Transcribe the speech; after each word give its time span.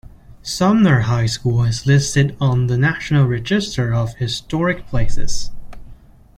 Sumner 0.41 1.01
High 1.01 1.27
School 1.27 1.63
is 1.63 1.85
listed 1.85 2.35
on 2.41 2.65
the 2.65 2.75
National 2.75 3.27
Register 3.27 3.93
of 3.93 4.15
Historic 4.15 4.87
Places. 4.87 5.51